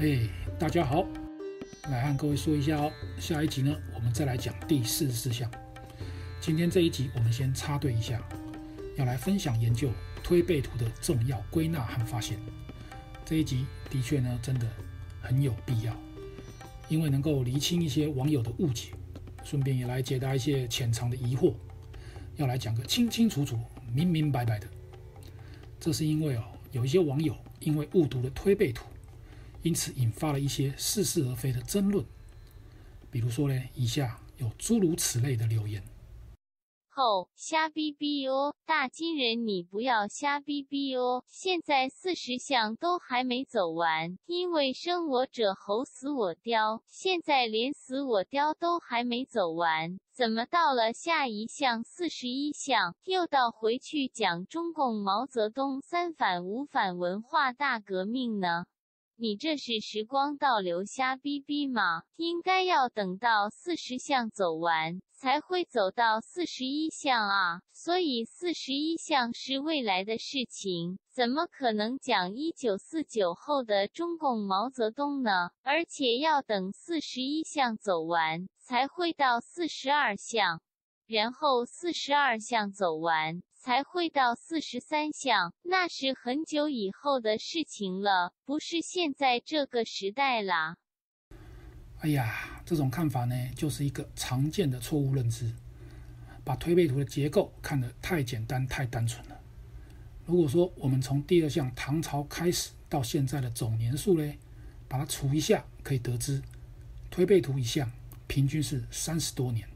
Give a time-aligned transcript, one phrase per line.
[0.00, 1.06] 嘿，大家好，
[1.90, 2.90] 来和各位说一下哦。
[3.18, 5.50] 下一集呢，我们再来讲第四十四项。
[6.40, 8.26] 今天这一集，我们先插队一下，
[8.96, 9.90] 要来分享研究
[10.22, 12.38] 推背图的重要归纳和发现。
[13.26, 14.66] 这一集的确呢，真的
[15.20, 15.94] 很有必要，
[16.88, 18.92] 因为能够厘清一些网友的误解，
[19.44, 21.52] 顺便也来解答一些潜藏的疑惑，
[22.36, 23.60] 要来讲个清清楚楚、
[23.92, 24.66] 明明白白的。
[25.78, 28.86] 这是因为哦，有一些网友因为误读了推背图，
[29.62, 32.04] 因此引发了一些似是而非的争论。
[33.10, 35.82] 比如说呢，以下有诸如此类的留言。
[36.92, 41.24] 后瞎逼逼哦，大金人你不要瞎逼逼哦！
[41.26, 58.66] 现在四十项都还没走完，因为生我者猴死我雕，现在连死我雕都还没走完，怎么到了下一项四十一项又倒回去讲中共毛泽东三反五反文化大革命呢？
[59.22, 62.04] 你这是时光倒流瞎逼逼吗？
[62.16, 67.60] 应该要等到四十项走完，才会走到四十一项啊！
[67.70, 75.50] 所以四十一项是未来的事情，怎么可能讲一九四九后的中共毛泽东呢？
[75.62, 80.62] 而且要等四十一项走完，才会到四十二项，
[81.10, 83.42] 然后四十二项走完。
[83.62, 90.78] 才会到四十三项，那是很久以后的事情了，不是现在这个时代啦。
[91.98, 95.52] 哎呀，这种看法呢，就是一个常见的错误认知，
[96.42, 99.38] 把推背图的结构看得太简单、太单纯了。
[100.24, 104.34] 如果说我们从第二项唐朝开始到现在的总年数呢，
[104.88, 106.40] 把它除一下，可以得知
[107.10, 107.92] 推背图一项
[108.26, 109.68] 平均是三十多年。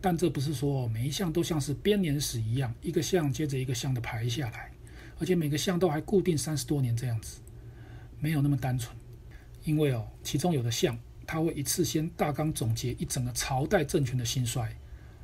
[0.00, 4.70] 但这不是说每一项都像是编年史一样，一个项接着一个项的排下来，
[5.18, 7.40] 而且每个项都还固定三十多年这样子，
[8.20, 8.96] 没有那么单纯。
[9.64, 10.96] 因为哦，其中有的项
[11.26, 14.74] 它会一次先大纲总结一整个朝代政权的兴衰，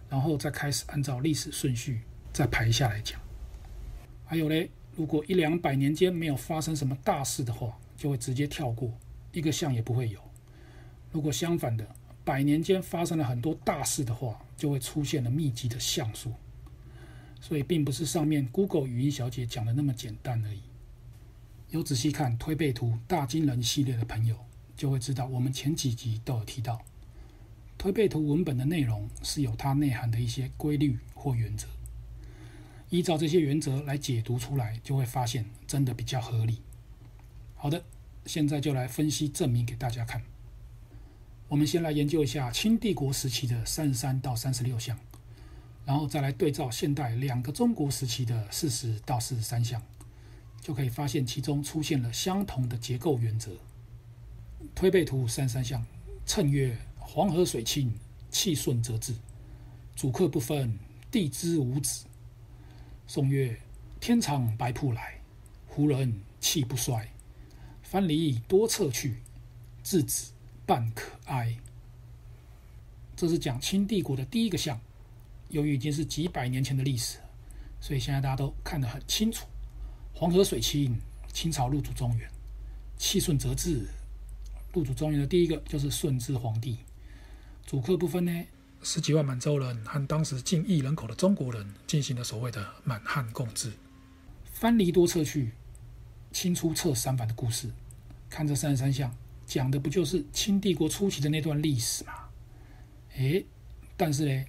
[0.08, 3.18] 然后再开始按照历史顺序再排下来讲。
[4.26, 8.92] 还有嘞，如果一两百年间没有发生什么大事的话，就会直接跳过，
[9.32, 10.20] 一个项也不会有。
[11.12, 11.86] 如果相反的，
[12.24, 16.32] 百年间发生了很多大事的话，就会出现了密集的像素，
[17.40, 20.60] 所以并不是上面 Google 语音小姐讲的那么简单而已。
[21.70, 24.36] 有仔细看推背图大金人系列的朋友，
[24.76, 26.80] 就会知道我们前几集都有提到，
[27.76, 31.66] 推背图文本的内容是有它内涵的一些规律或原则，
[32.88, 36.62] 依照这些原则来解读出来，就会发现真的比较合理。
[37.54, 37.84] 好的，
[38.24, 40.22] 现在就来分析证明给大家看。
[41.54, 44.98] 我们先来研究一下清帝国时期的三十三到三十六项，
[45.86, 49.80] 然后再来对照现代两个中国时期的四十到四十三项，
[50.60, 53.52] 就可以发现其中出现了相同的结构原则。
[54.74, 55.86] 推背图三十三项，
[56.26, 57.94] 称曰：“黄河水清，
[58.32, 59.12] 气顺则治；
[59.94, 60.76] 主客不分，
[61.08, 62.06] 地支无子。”
[63.06, 63.56] 宋曰
[64.02, 65.20] ：“天长白瀑来，
[65.68, 67.08] 胡人气不衰。
[67.84, 69.18] 藩篱多侧去，
[69.84, 70.32] 稚子。”
[70.66, 71.56] 半可哀。
[73.16, 74.80] 这是讲清帝国的第一个项，
[75.48, 77.18] 由于已经是几百年前的历史，
[77.80, 79.46] 所以现在大家都看得很清楚。
[80.12, 80.98] 黄河水清，
[81.32, 82.30] 清朝入主中原，
[82.96, 83.86] 气顺则治。
[84.72, 86.78] 入主中原的第一个就是顺治皇帝。
[87.64, 88.44] 主客不分呢，
[88.82, 93.72] 十几万满洲人和当时近亿人口的中国人进行了所谓的满汉共治。
[94.52, 95.52] 藩篱多侧去，
[96.32, 97.70] 清初撤三藩的故事，
[98.28, 99.14] 看这三十三项。
[99.46, 102.12] 讲的不就是清帝国初期的那段历史吗？
[103.16, 103.44] 诶，
[103.96, 104.44] 但是呢，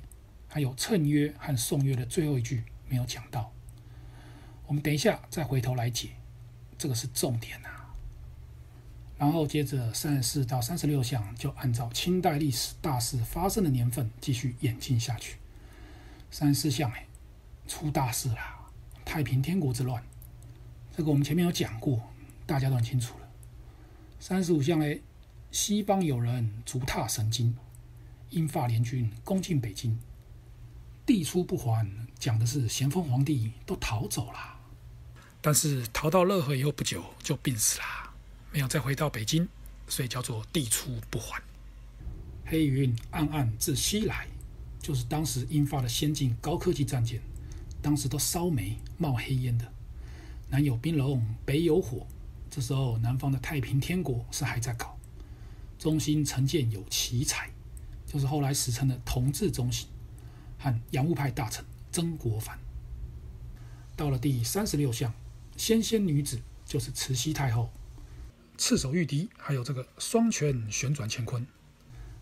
[0.47, 3.51] 还有谶约和颂约的最后一句没有讲到。
[4.65, 6.09] 我们等一下再回头来解，
[6.77, 7.93] 这个是重点呐、啊。
[9.17, 15.37] 然后接着三十四到三十六项就按照清代历史大事发生的年份继续演进下去。
[16.31, 17.05] 三十四项哎，
[17.67, 18.67] 出大事啦！
[19.05, 20.03] 太平天国之乱，
[20.97, 22.01] 这个我们前面有讲过，
[22.47, 23.24] 大家都很清楚了。
[24.27, 25.03] 三十五项嘞，
[25.51, 27.55] 西方有人足踏神经，
[28.31, 29.95] 英法联军攻进北京，
[31.05, 31.87] 地出不还，
[32.17, 34.39] 讲的是咸丰皇帝都逃走了，
[35.41, 37.85] 但是逃到乐和以后不久就病死了，
[38.51, 39.47] 没有再回到北京，
[39.87, 41.39] 所以叫做地出不还。
[42.47, 44.27] 黑云暗暗自西来，
[44.81, 47.21] 就是当时英法的先进高科技战舰，
[47.79, 49.71] 当时都烧煤冒黑烟的，
[50.49, 52.07] 南有冰龙，北有火。
[52.49, 54.97] 这时候，南方的太平天国是还在搞，
[55.77, 57.49] 中兴承建有奇才，
[58.05, 59.87] 就是后来史称的同治中兴，
[60.57, 62.57] 和洋务派大臣曾国藩。
[63.97, 65.13] 到了第三十六项，
[65.57, 67.69] 纤纤女子就是慈禧太后，
[68.57, 71.45] 赤手御敌，还有这个双拳旋转乾坤，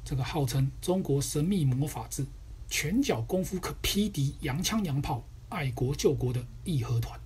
[0.04, 2.26] 这个号称中国神秘魔法字，
[2.70, 7.20] 拳脚功夫可匹敌洋枪洋炮，爱国救国的义和团。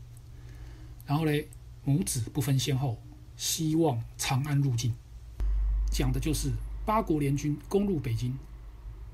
[1.05, 1.47] 然后嘞，
[1.87, 3.01] 母子不分先后，
[3.37, 4.93] 希望长安入境，
[5.89, 6.51] 讲的就是
[6.85, 8.37] 八国联军攻入北京，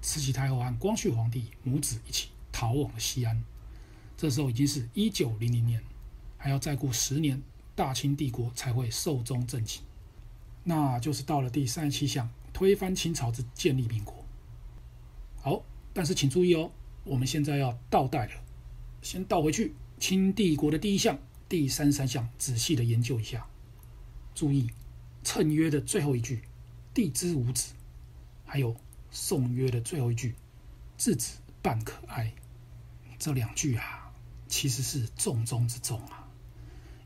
[0.02, 3.40] 慈禧太后和光绪皇帝母子一起逃往了西安。
[4.18, 5.84] 这时候已经是一九零零年，
[6.36, 7.40] 还要再过十年，
[7.76, 9.84] 大清帝国才会寿终正寝。
[10.64, 14.26] 那就是到了第三十七项，推翻清朝之建立民国。
[15.44, 15.62] 好，
[15.94, 16.72] 但是请注意哦，
[17.04, 18.32] 我们现在要倒带了，
[19.04, 21.16] 先倒回去，清帝国的第一项。
[21.54, 23.46] 第三十三项，仔细的研究一下，
[24.34, 24.72] 注意
[25.24, 26.42] 谶曰的最后一句
[26.96, 27.74] “地之无子”，
[28.44, 28.76] 还有
[29.12, 30.34] 颂曰的最后一句
[30.98, 32.34] “稚子半可哀”，
[33.20, 34.12] 这两句啊，
[34.48, 36.28] 其实是重中之重啊，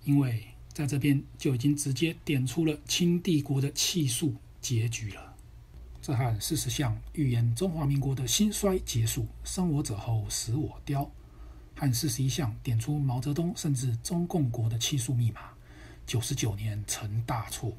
[0.05, 5.35] 因为在这边就已经直接点出了清帝国的气数结局了。
[6.01, 11.11] 这和四十项预言中华民国的兴衰结束，生我者后，死我雕。
[11.77, 15.41] 和四十一项点出毛泽东甚至中共国的气数密码，
[16.07, 17.71] 九十九年成大错，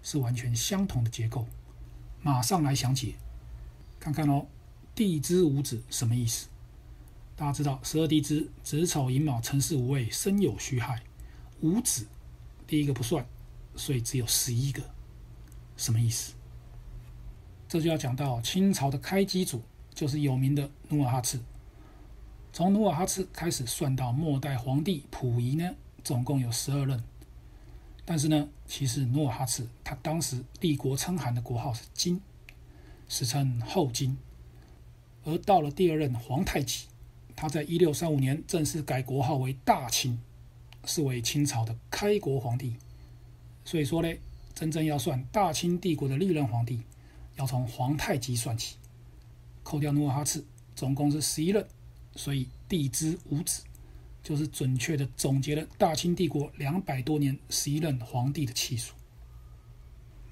[0.00, 1.46] 是完全相同的结构。
[2.20, 3.14] 马上来详解，
[3.98, 4.46] 看看哦，
[4.94, 6.46] 地支五子什么意思？
[7.34, 11.02] 大家知道十二地支子丑寅卯辰巳午未申酉戌亥，
[11.62, 12.06] 五子
[12.64, 13.26] 第一个不算，
[13.74, 14.80] 所以只有十一个，
[15.76, 16.32] 什么意思？
[17.68, 19.60] 这就要讲到清朝的开基祖，
[19.92, 21.40] 就是有名的努尔哈赤。
[22.52, 27.02] 从努尔哈赤开始算到末代皇帝溥仪呢，总共有十二任。
[28.04, 32.20] 但是呢，其实努尔哈赤他当时立国称汗的国号是金，
[33.08, 34.18] 史称后金。
[35.24, 36.88] 而到了第二任皇太极，
[37.34, 40.20] 他在一六三五年正式改国号为大清，
[40.84, 42.76] 是为清朝的开国皇帝。
[43.64, 44.12] 所以说呢，
[44.52, 46.82] 真正要算大清帝国的历任皇帝，
[47.36, 48.76] 要从皇太极算起，
[49.62, 50.44] 扣掉努尔哈赤，
[50.76, 51.66] 总共是十一任。
[52.14, 53.62] 所以，帝之无子，
[54.22, 58.94] 就是准确的总结了大清帝国两百多年十一任皇帝的气数。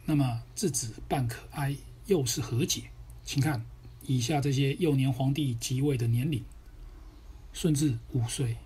[0.04, 2.90] 那么，稚子半可哀，又是何解？
[3.24, 3.64] 请看
[4.06, 6.44] 以下这些幼年皇帝即位的年龄：
[7.52, 8.56] 顺治五岁，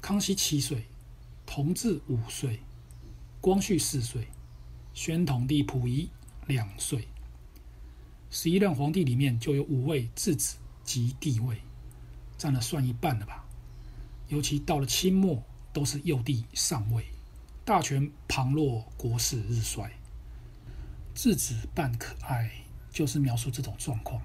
[0.00, 0.84] 康熙七岁，
[1.46, 2.60] 同治五岁，
[3.40, 4.28] 光绪四岁，
[4.92, 6.08] 宣统帝溥仪
[6.46, 7.08] 两岁。
[8.30, 11.56] 十一任皇帝里面就有五位质子即帝位。
[12.40, 13.44] 占了算一半了吧，
[14.28, 15.42] 尤其到了清末，
[15.74, 17.04] 都是幼帝上位，
[17.66, 19.90] 大权旁落，国势日衰。
[21.14, 22.50] 稚子半可哀，
[22.90, 24.22] 就是描述这种状况。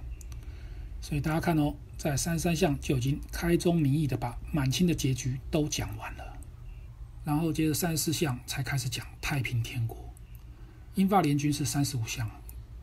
[1.02, 6.38] 所以大家看哦，在三三项就已经开宗明义的把满清的结局都讲完了，
[7.26, 9.98] 然后接着三十四项才开始讲太平天国。
[10.94, 12.32] 英法联军是三十五项，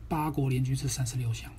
[0.07, 1.51] 八国联军是三十六项。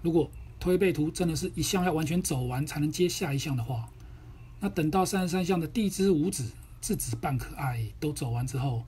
[0.00, 0.30] 如果
[0.62, 3.88] 推背图真的是一项要完全走完才能接下一项的话，
[4.60, 8.84] 那等到三十三项的地支五子、稚子半可爱都走完之后，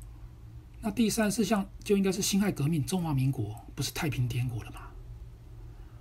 [0.81, 4.83] 那第三十四项就应该是辛亥革命、中华民国，不是太平天国了嘛？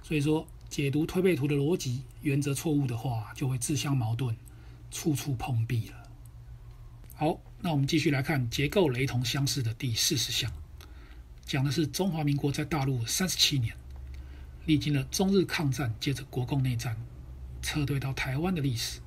[0.04, 4.38] 所以说，解读推背图的逻辑原则错误的话，就会自相矛盾，
[4.92, 5.96] 处处碰壁了。
[7.16, 10.52] 好，那我们继续来看结构雷同相似的第四十项，
[11.47, 13.76] 讲的是中华民国在大陆三十七年。
[14.66, 16.96] 历经了中日抗战，接着国共内战，
[17.62, 19.00] 撤退到台湾的历史，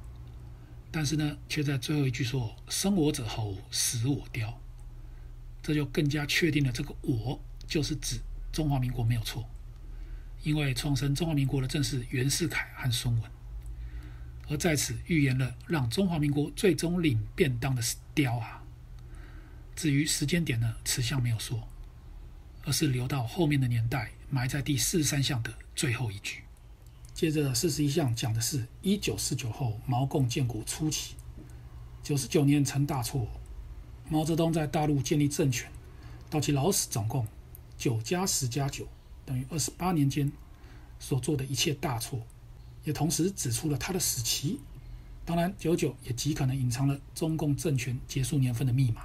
[0.91, 4.61] 但是呢，却在最后一句说“生我者猴，死我雕”，
[5.63, 8.21] 这就更加确定了这个“我”就是指
[8.53, 9.49] 中华民国没有错，
[10.43, 13.31] 因为创生中华民国的正是袁世凯和孙文，
[14.49, 17.83] 而在此预言了让中华民国最终领便当的
[18.15, 18.63] 雕啊。
[19.75, 21.69] 至于时间点呢，此项没有说，
[22.67, 24.11] 而是留到后面的年代。
[24.29, 26.43] 埋在第四十三项的最后一句。
[27.15, 31.15] 接着四十一项讲的是一九四九后毛共建国初期，
[32.03, 33.29] 九十九年成大错，
[34.11, 35.71] 毛泽东在大陆建立政权，
[36.29, 37.25] 到其老死总共
[37.79, 38.87] 九加十加九
[39.25, 40.31] 等于二十八年间
[40.99, 42.21] 所做的一切大错，
[42.83, 44.59] 也同时指出了他的死期。
[45.25, 49.03] 当然，九九也极可能隐藏了中共政权结束年份的密码。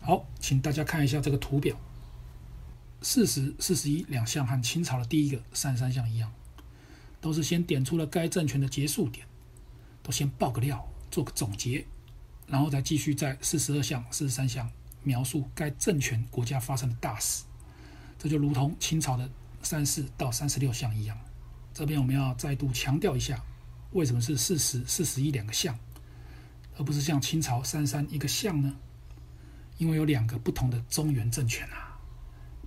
[0.00, 1.78] 好，请大家看一下这个图表。
[3.00, 6.32] 四十、四十一两项和清朝的第一个三十三项一样，
[7.20, 9.26] 都是先点出了该政权的结束点，
[10.02, 11.86] 都先爆个料，做个总结，
[12.46, 14.70] 然后再继续在四十二项、四十三项
[15.02, 17.44] 描述该政权国家发生的大事。
[18.18, 19.30] 这就如同清朝的
[19.62, 21.16] 三四到三十六项一样。
[21.72, 23.40] 这边我们要再度强调一下，
[23.92, 25.78] 为什么是四十、四十一两个项，
[26.76, 28.74] 而不是像清朝三三一个项呢？
[29.76, 31.87] 因为有两个不同的中原政权啊，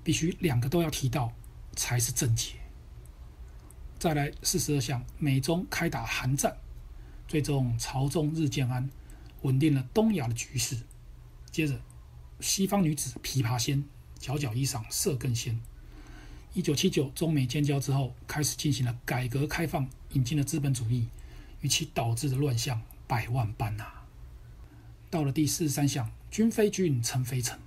[0.03, 1.31] 必须两个都要提到
[1.75, 2.53] 才是正解。
[4.00, 6.58] 再来四十二项，美中开打韩战，
[7.27, 8.89] 最终朝中日渐安，
[9.43, 10.77] 稳定了东亚的局势。
[11.51, 11.79] 接着，
[12.39, 13.84] 西方女子琵琶仙，
[14.20, 15.60] 皎皎衣裳色更鲜。
[16.53, 21.08] 一九七九中美建交之后，开始进行了改革开放，引进了资本主义，
[21.62, 23.86] 与其导致的乱象百万般呐、
[25.10, 27.60] 到了第四十三项，君非君，臣非臣，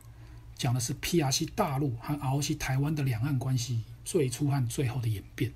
[0.57, 5.53] 讲的是 PRC 大陆和 ROC 台湾的两岸关系最初和最后的演变。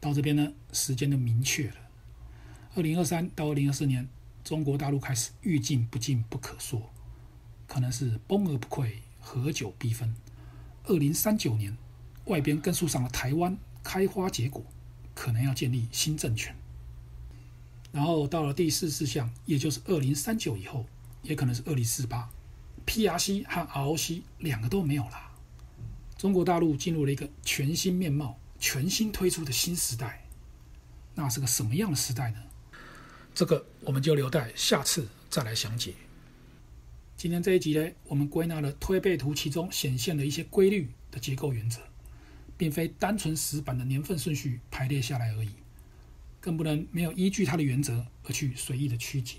[0.00, 1.76] 到这边呢，时间就明确了。
[2.74, 4.08] 二零二三到二零二四年，
[4.44, 6.90] 中国大陆开始欲进不进不可说，
[7.66, 10.14] 可能是崩而不溃，合久必分。
[10.84, 11.76] 二零三九年。
[12.28, 14.62] 外边跟树上的台湾开花结果，
[15.14, 16.54] 可能要建立新政权。
[17.90, 20.84] 然后到了第四四项，也就是二零三九以后，
[21.22, 22.28] 也可能是二零四八
[22.88, 25.30] ，PRC 和 ROC 两个都没有了。
[26.16, 30.24] 中国大陆进入了一个全新面貌、全新推出的新时代。
[31.14, 32.38] 那是个什么样的时代呢？
[33.34, 35.92] 这个我们就留待下次再来详解。
[37.16, 41.80] 今天这一集呢，我们归纳了推背图其中显现的一些规律的结构原则。
[42.56, 45.50] 并非单纯死板的年份顺序排列下来而已，
[46.40, 49.36] 更不能没有依据它的原则而去随意的曲解。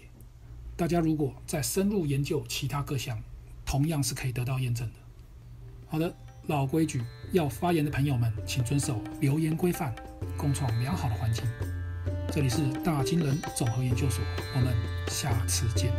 [0.77, 3.21] 大家如果再深入研究其他各项，
[3.69, 4.93] 同样是可以得到验证的。
[5.85, 6.11] 好的，
[6.47, 9.93] 老规矩，要发言的朋友们，请遵守留言规范，
[10.35, 11.45] 共创良好的环境。
[12.31, 14.73] 这里是大金人总和研究所，我们
[15.07, 15.93] 下次见。